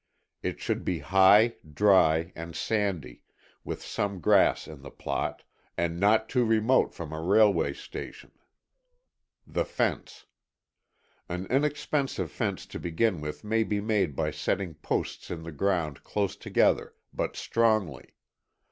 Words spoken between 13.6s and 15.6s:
be made by setting posts in the